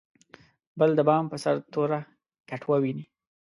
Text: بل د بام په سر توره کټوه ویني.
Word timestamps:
بل 0.79 0.89
د 0.95 0.99
بام 1.07 1.25
په 1.31 1.37
سر 1.43 1.55
توره 1.73 1.99
کټوه 2.49 2.77
ویني. 2.81 3.05